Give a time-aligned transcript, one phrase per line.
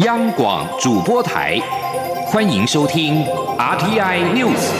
[0.00, 1.58] 央广主播台，
[2.26, 3.24] 欢迎收听
[3.56, 4.70] RTI News。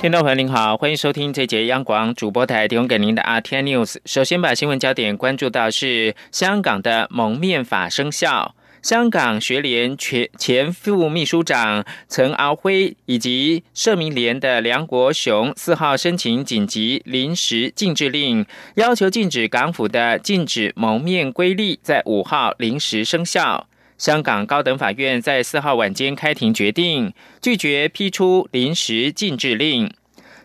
[0.00, 3.96] 听众朋友您好，欢迎收听这节央广主播台提供给您的 RTI News。
[4.04, 8.54] 首先把新闻焦点关注到是香港的蒙面法生效。
[8.82, 18.46] 香港学联前前副秘书长陈敖辉以及社民联的梁国雄四号申请紧急临时禁制令，
[18.76, 23.66] 要求禁止港府的禁止蒙面规例在五号临时生效。
[23.98, 27.12] 香港高等法院在四号晚间开庭决定，
[27.42, 29.92] 拒绝批出临时禁制令。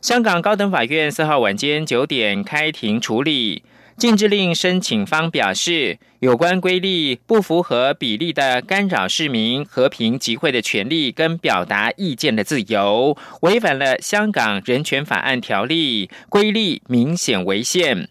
[0.01, 3.63] 香港高等法院四号晚间九点开庭处理。
[3.97, 18.09] 禁制令申请方表示，有关规例不符合比例的干扰市民和平集会的权利跟表达意见的自由，违反了香港人权法案条例，规例明显违宪。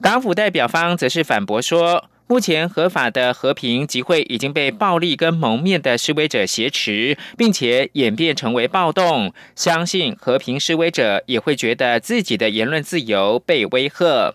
[0.00, 14.32] 港府代表方则是反驳说，目前合法的和平集会已经被暴力跟蒙面的示威者挟持，并且演变成为暴动，相信和平示威者也会觉得自己的言论自由被威吓。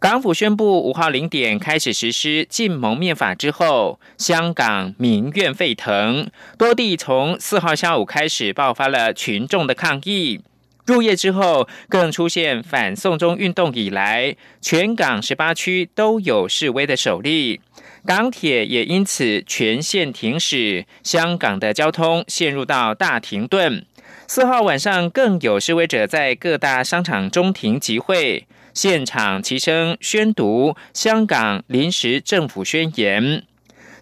[0.00, 10.40] 港府宣布五号零点开始实施禁蒙面法之后，香港民怨沸腾，多地从四号下午开始爆发了群众的抗议。
[10.86, 17.60] 入夜之后，更出现反送中运动以来，全港十八区都有示威的首例，
[18.06, 23.84] 港铁也因此全线停驶，香港的交通陷入到大停顿。
[24.28, 28.46] 四号晚上，更有示威者在各大商场中庭集会。
[28.78, 33.42] 现场齐声宣读香港临时政府宣言，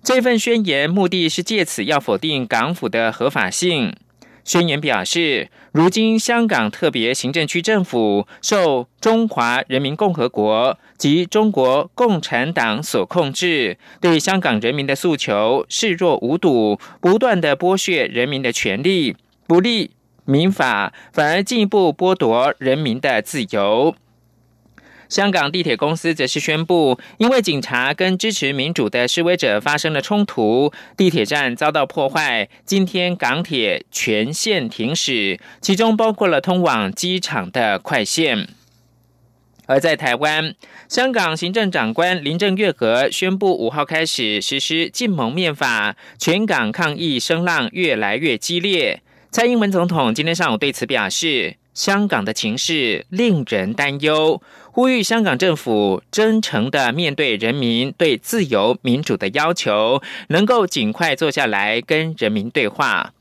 [0.02, 3.96] 这份宣言目的是借此要否定港府的合法性。
[4.44, 19.16] 宣言表示，如今香港特别行政区政府受中华人民共和国及中国共产党所控制，对香港人民的诉求视若无睹，不断的剥削人民的权利，
[19.46, 19.92] 不利
[20.26, 23.96] 民法，反而进一步剥夺人民的自由。
[25.08, 32.48] 香港地铁公司则是宣布，因为警察跟支持民主的示威者发生了冲突，地铁站遭到破坏。
[32.64, 38.48] 今天港铁全线停驶，其中包括了通往机场的快线。
[39.66, 40.54] 而在台湾，
[40.88, 49.02] 香港行政长官林郑月娥宣布，五号开始实施禁蒙面法，全港抗议声浪越来越激烈。
[49.30, 51.56] 蔡英文总统今天上午对此表示。
[51.76, 54.40] 香港的情势令人担忧，
[54.72, 63.12] 呼吁香港政府真诚的面对人民对自由民主的要求，能够尽快坐下来跟人民对话。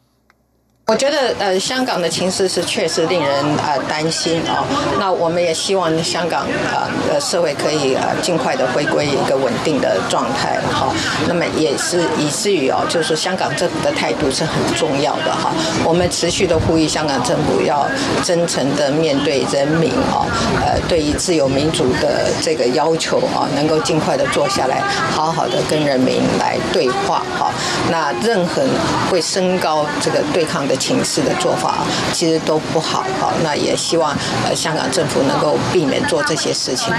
[0.87, 4.63] 我觉得呃，香港的情势是确实令人呃担心哦。
[4.99, 10.93] 那我们也希望香港呃的社会可以呃尽快的回归一个稳定的状态哈。
[11.27, 15.51] 那么也是以至于哦，就是香港政府的态度是很重要的哈。
[15.83, 17.87] 我们持续的呼吁香港政府要
[18.23, 20.29] 真诚的面对人民哦，
[20.61, 27.51] 呃，对于自由民主的这个要求啊，能够尽快的坐下来，好好的跟人民来对话哈。
[27.89, 28.61] 那任何
[29.09, 30.74] 会升高这个对抗的。
[30.77, 34.15] 情势的做法其实都不好，好，那也希望
[34.45, 36.93] 呃香港政府能够避免做这些事情。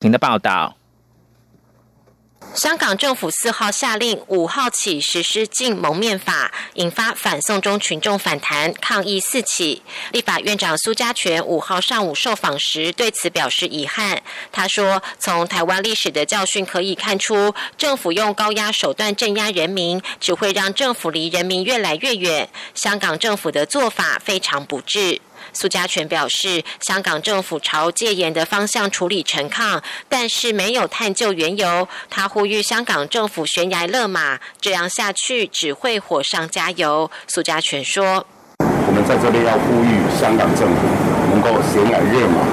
[0.00, 0.76] 您的报道。
[2.54, 9.82] 香港政府四号下令，五号起实施禁蒙面法，引发反送中群众反弹抗议四起。
[10.12, 14.22] 立法院长苏家全五号上午受访时对此表示遗憾。
[14.52, 22.48] 他说：“从台湾历史的教训可以看出，政府用高压手段镇压人民，只会让政府离人民越来越远。
[22.72, 25.20] 香港政府的做法非常不智。”
[25.52, 31.86] 苏家全表示，香港政府朝戒严的方向处理陈抗，但是没有探究缘由。
[32.08, 37.10] 他呼吁香港政府悬崖勒马，这样下去只会火上加油。
[37.26, 38.26] 苏家全说
[38.58, 40.86] ：“我们在这里要呼吁香港政府
[41.30, 42.46] 能够悬崖勒马，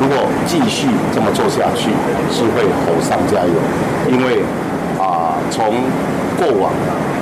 [0.00, 1.90] 如果继续这么做下去，
[2.30, 3.54] 是会火上加油，
[4.10, 4.42] 因为
[4.98, 5.84] 啊，从
[6.44, 6.70] 过往。”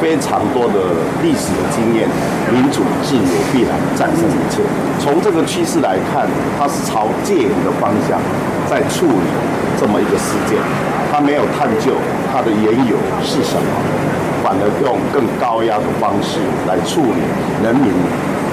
[0.03, 0.91] 非常多的
[1.23, 2.11] 历史的经验，
[2.51, 4.59] 民主自由必然战胜一切。
[4.99, 6.27] 从这个趋势来看，
[6.59, 8.19] 它是朝戒严的方向
[8.67, 9.23] 在处理
[9.79, 10.59] 这么一个事件，
[11.07, 11.95] 它没有探究
[12.35, 13.71] 它的缘由是什么，
[14.43, 17.23] 反而用更高压的方式来处理
[17.63, 17.95] 人民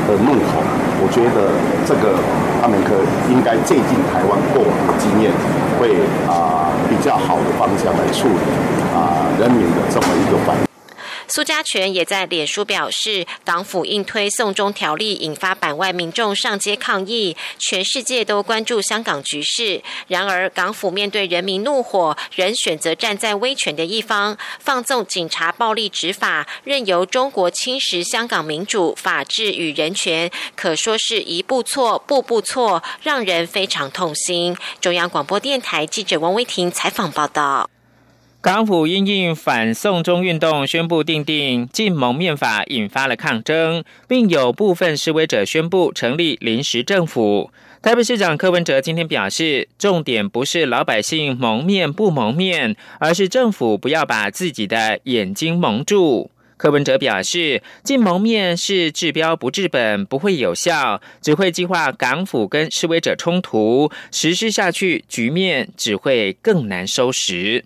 [0.06, 0.62] 的怒吼。
[1.02, 1.50] 我觉得
[1.82, 2.14] 这个
[2.62, 2.94] 他们可
[3.34, 5.34] 应该借鉴台湾过往的经验，
[5.82, 5.98] 会
[6.30, 8.46] 啊比较好的方向来处理
[8.94, 9.09] 啊
[11.32, 19.84] 苏家全也在脸书表示，港府硬推送中条例，引发版外民众上街抗议，全世界都关注香港局势。
[20.08, 34.58] 然而，港府面对人民怒火，仍选择站在威权的一方，放纵警察暴力执法，任由中国侵蚀香港民主、法治与人权，可说是一步错，步步错，让人非常痛心。
[34.82, 37.70] 中央广播电台记者王威婷采访报道。
[38.42, 47.52] 港府因应反送中运动宣布订定禁蒙面法，引发了抗争，并有部分示威者宣布成立临时政府。
[47.82, 56.32] 台北市长柯文哲今天表示，重点不是老百姓蒙面不蒙面，而是政府不要把自己的眼睛蒙住。
[56.56, 67.66] 柯文哲表示，禁蒙面是治标不治本，不会有效，只会激化港府跟示威者冲突，实施下去局面只会更难收拾。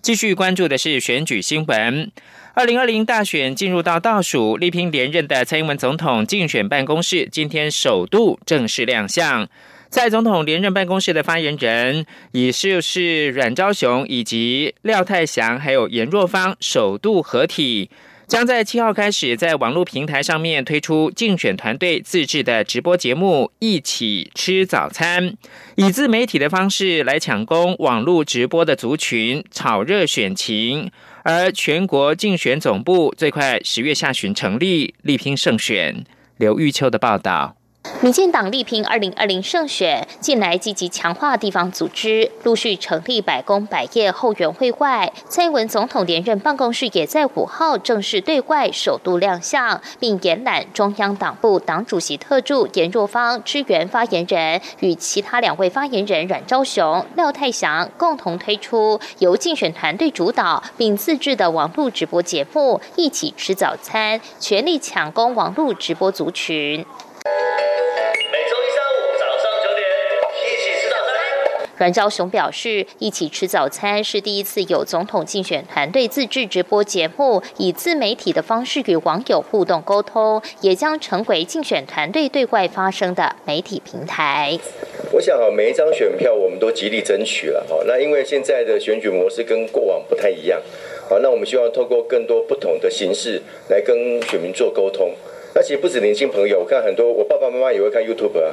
[0.00, 2.10] 继续关注的是选举新闻。
[2.54, 9.48] 二零二零大选进入到倒数，力拼连任的蔡英文总统竞选办公室今天首度正式亮相。
[9.90, 17.90] 蔡总统连任办公室的发言人，也就是阮昭雄以及廖泰祥，还有严若芳首度合体。
[18.28, 25.34] 将在七号开始在网络平台上面推出竞选团队自制的直播节目，一起吃早餐，
[25.76, 30.90] 以自媒体的方式来抢攻网络直播的族群，炒热选情。
[31.24, 36.04] 而全国竞选总部最快十月下旬成立，力拼胜选。
[36.36, 37.57] 刘玉秋的报道。
[38.00, 66.86] 民进党力拼二零二零胜选，近来积极强化地方组织，陆续成立百工百业后援会外，蔡英文总统连任办公室也在五号正式对外首度亮相，并延揽中央党部党主席特助严若芳支援发言人，与其他两位发言人阮昭雄、廖泰祥共同推出由竞选团队主导并自制的网络直播节目，一起吃早餐，全力抢攻网络直播族群。
[71.78, 84.58] 阮昭雄表示，一起吃早餐是第一次有总统竞选团队自制直播节目，以自媒体的方式与网友互动沟通，也将成为竞选团队对外发声的媒体平台。
[85.12, 87.76] 我想啊，每一张选票我们都极力争取了哈。
[87.86, 90.60] 那因为现在的选举模式跟过往不太一样，
[91.08, 95.12] 好，那我们希望透过更多不同的形式来跟选民做沟通。
[95.54, 98.52] 那其实不止年轻朋友，我看很多我爸爸妈妈也会看 YouTube 啊。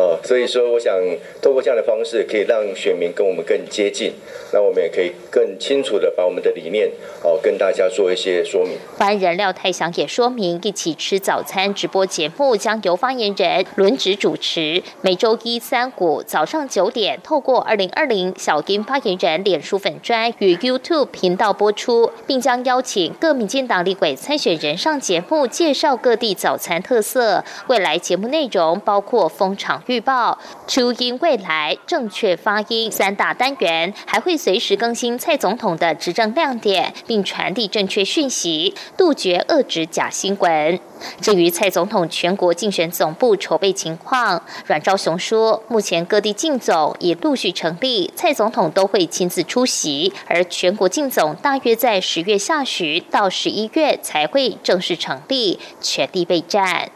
[0.00, 0.94] 哦，所以说，我想
[1.42, 4.14] 透过这样的方式，可以让选民跟我们更接近，
[4.50, 6.90] 那我们也可以更清楚的把我们的理念，
[7.22, 8.78] 哦，跟大家做一些说明。
[8.96, 27.44] 发言人廖太祥也说明，一起吃早餐直播节目将由发言人轮值主持，每周一三五早上九点，透过二零二零小英发言人脸书粉专与 YouTube 频道播出，并将邀请各民进党立委参选人上节目，介绍各地早餐特色。
[27.66, 29.82] 未来节目内容包括风场。
[29.90, 30.38] 预报、
[30.68, 40.78] 初音未来、正确发音三大单元，还会随时更新蔡总统的执政亮点，并传递正确讯息，杜绝遏制假新闻。
[41.20, 56.90] 至于蔡总统全国竞选总部筹备情况，阮昭雄说，目前各地竞总已陆续成立，蔡总统都会亲自出席，而全国竞总大约在十月下旬到十一月才会正式成立，全力备战。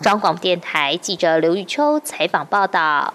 [0.00, 3.14] 中广电台记者刘玉秋采访报道。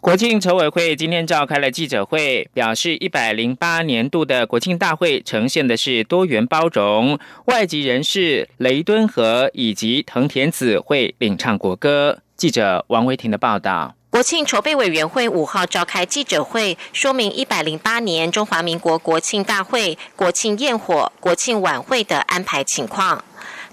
[0.00, 12.20] 国庆筹委会今天召开了记者会，表示一百零八年度的国庆大会呈现的是多元包容，外籍人士雷敦和以及藤田子会领唱国歌。
[12.36, 13.96] 记者王维婷的报道。
[14.10, 23.22] 国庆筹备委员会五号召开记者会，说明一百零八年中华民国国庆大会、国庆焰火、国庆晚会的安排情况。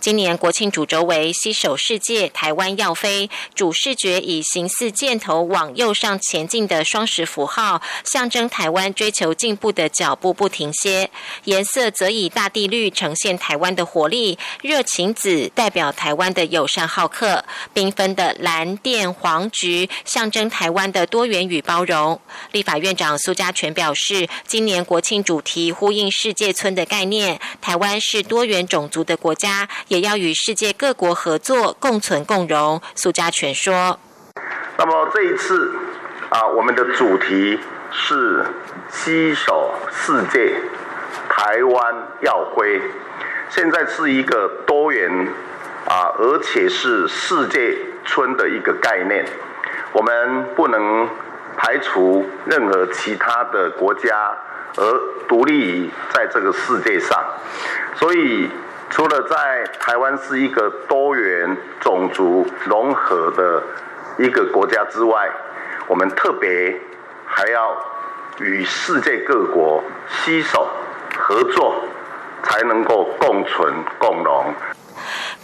[0.06, 11.08] 今年国庆主轴为“携手世界，台湾要飞”，主视觉以形似箭头往右上前进的双十符号，象征台湾追求进步的脚步不停歇；
[11.46, 17.44] 颜色则以大地绿呈现台湾的活力，热情紫代表台湾的友善好客，
[17.74, 22.22] 缤纷的蓝、靛、黄、橘象征台湾的多元与包容。
[22.52, 29.68] 立法院长苏家全表示，今年国庆主题呼应世界村的概念，台湾是多元种族的国家。
[29.96, 32.82] 也要与世界各国合作，共存共荣。
[32.96, 33.98] 苏家全说
[34.78, 35.74] ：“那么这一次
[36.30, 37.58] 啊，我们的主题
[37.92, 38.46] 是
[38.90, 40.60] 携手世界，
[41.30, 42.82] 台湾要辉。
[43.50, 45.10] 现在是一个多元
[45.88, 49.26] 啊，而且是世界村的一个概念，
[49.94, 51.08] 我们不能
[51.56, 54.36] 排除任何其他的国家
[54.76, 55.00] 而
[55.30, 57.18] 独立于在这个世界上。
[57.96, 58.50] 所以，
[58.96, 63.62] 除了在台湾是一个多元种族融合的
[64.18, 65.30] 一个国家之外，
[65.86, 66.74] 我们特别
[67.26, 67.76] 还要
[68.40, 70.70] 与世界各国携手
[71.18, 71.76] 合作，
[72.44, 74.54] 才能够共存共荣。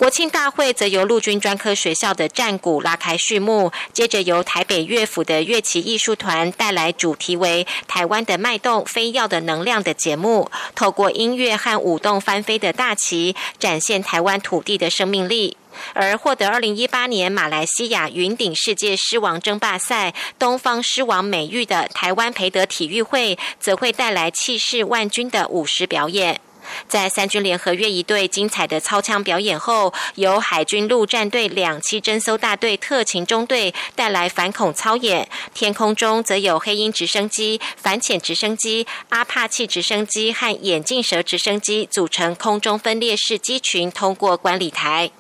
[0.02, 15.56] 国庆大会则由陆军专科学校的战鼓拉开序幕，接着由台北乐府的乐器艺术团带来主题为“台湾的脉动，飞耀的能量”的节目，透过音乐和舞动翻飞的大旗，展现台湾土地的生命力。
[15.94, 26.42] 而获得二零一八年马来西亚云顶世界狮王争霸赛东方狮王美誉的台湾培德体育会，则会带来气势万钧的舞狮表演。
[26.88, 35.28] 在三军联合越一队精彩的操枪表演后，由海军陆战队两栖侦搜大队特勤中队带来反恐操演。
[35.54, 45.12] 天空中则有黑鹰直升机、反潜直升机、阿帕契直升机和眼镜蛇直升机组成空中分列式机群通过观礼台。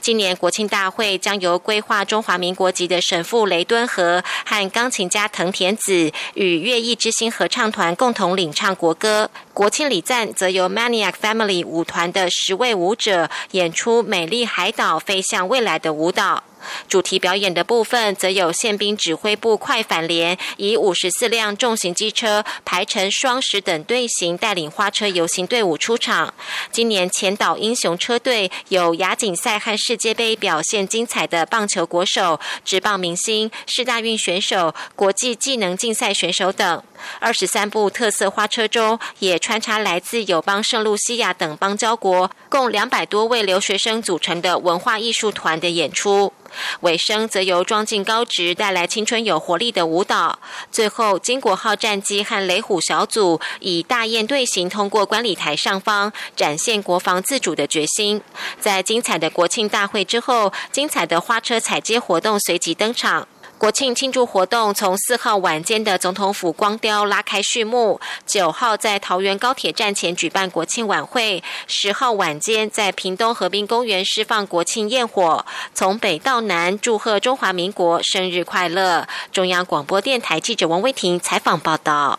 [0.00, 9.30] 今年国庆大会将由规划中华民国籍的神父雷敦和和钢琴家藤田子与乐艺之星合唱团共同领唱国歌。
[9.52, 16.42] 国庆礼赞则由 Maniac Family 舞团的十位舞者演出《美丽海岛飞向未来的舞蹈》。
[16.88, 26.32] 主题表演的部分，则有宪兵指挥部快反连以五十四辆重型机车排成双十等队形，带领花车游行队伍出场。
[26.72, 36.82] 今年前岛英雄车队有亚锦赛和世界杯表现精彩的棒球国手、职棒明星、世大运选手、国际技能竞赛选手等。
[37.18, 46.32] 二十三部特色花车中，也穿插来自友邦圣露西亚等邦交国共两百多位留学生组成的文化艺术团的演出。
[46.80, 50.38] 尾声则由庄敬高职带来青春有活力的舞蹈。
[50.70, 58.22] 最后，金国号战机和雷虎小组以大雁队形通过观礼台上方，展现国防自主的决心。
[58.58, 63.26] 在精彩的国庆大会之后，精彩的花车采街活动随即登场。
[63.60, 79.06] 国庆庆祝活动从四号晚间的总统府光雕拉开序幕，九号在桃园高铁站前举办国庆晚会，十号晚间在屏东河滨公园释放国庆焰火，从北到南祝贺中华民国生日快乐。
[79.30, 82.18] 中央广播电台记者王威婷采访报道。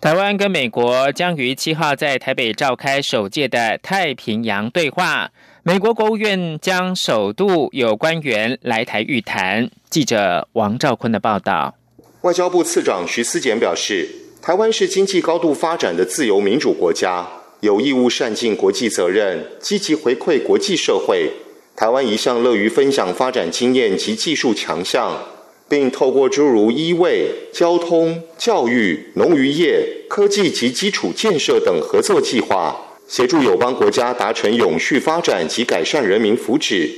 [0.00, 5.28] 台湾跟美国将于七号在台北召开首届的太平洋对话。
[5.68, 9.68] 美国国务院将首度有官员来台预谈。
[9.90, 11.74] 记者王兆坤的报道。
[12.20, 14.08] 外交部次长徐思俭表示，
[14.40, 17.26] 台湾是经济高度发展的自由民主国家，
[17.62, 21.32] 有义务善尽国际责任，积极回馈国际社会。
[21.74, 25.20] 台湾一向乐于分享发展经验及技术强项，
[25.68, 32.82] 并透过诸如医卫、交通、教育、农渔业、科技及基础建设等合作计划。
[33.08, 36.90] 协助友邦国家达成永续发展及改善人民福祉。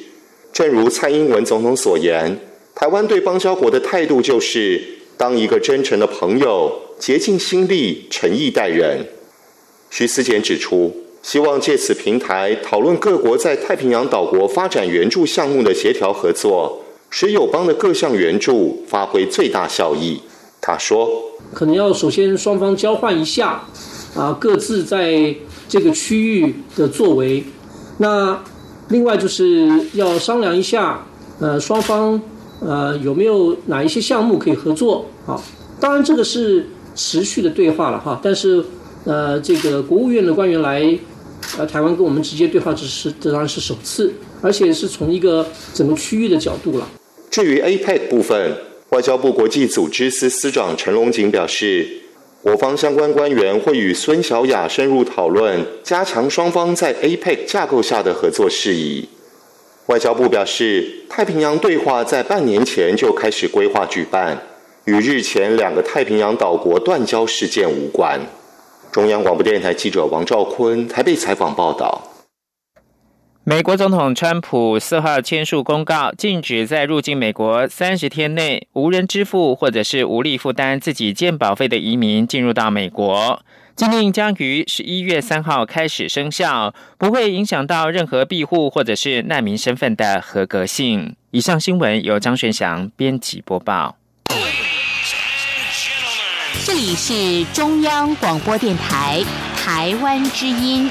[0.53, 2.41] 正如蔡英文总统所言，
[2.75, 4.83] 台湾对邦交国的态度就是
[5.19, 9.07] 当一个真诚的朋友，竭尽心力、诚意待人。
[9.91, 20.21] 徐思俭指出，希望借此平台讨论各国在太平洋岛国发展援助项目的协调合作，使友邦的各项援助发挥最大效益。
[20.61, 21.09] 他说
[21.53, 23.63] ：“可能要首先双方交换一下，
[24.17, 25.35] 啊，各自在。”
[25.69, 27.45] 这个区域的作为，
[27.99, 28.43] 那
[28.89, 31.07] 另外就是要商量一下，
[31.39, 32.19] 呃，双方
[32.61, 35.05] 呃有没有哪一些项目可以合作？
[35.27, 35.45] 好，
[35.79, 38.19] 当然这个是持续的对话了哈。
[38.23, 38.65] 但是
[39.05, 40.99] 呃，这个国务院的官员来
[41.59, 44.11] 呃台湾跟我们直接对话，只是这当然是首次，
[44.41, 46.89] 而且是从一个整个区域的角度了。
[47.31, 48.57] 至于 APEC 部分，
[48.89, 51.87] 外交部国际组织司司长陈龙锦表示。
[52.43, 59.09] 我方相关官员会与孙小雅深入讨论，加强双方在 APEC 架构下的合作事宜。
[59.87, 64.41] 外交部表示，太平洋对话在半年前就开始规划举办，
[64.85, 68.21] 与日前两个太平洋岛国断交事件无关。
[68.93, 72.01] 中央广播电台记者王兆坤台北采访报道。
[73.49, 83.43] 美国总统川普四号签署公告，禁止在入境美国三十天内无人支付或者是无力负担自己健保费的移民进入到美国。
[83.75, 91.17] 禁令将于十一月三号开始生效，不会影响到任何庇护或者是难民身份的合格性。
[91.31, 93.97] 以上新闻由张玄祥编辑播报。
[96.67, 99.25] 这里是中央广播电台
[99.57, 100.91] 台湾之音。